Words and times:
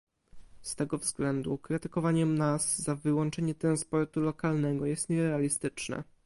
Z 0.61 0.75
tego 0.75 0.97
względu 0.97 1.57
krytykowanie 1.57 2.25
nas 2.25 2.79
za 2.79 2.95
wyłączenie 2.95 3.55
transportu 3.55 4.19
lokalnego 4.21 4.85
jest 4.85 5.09
nierealistyczne 5.09 6.03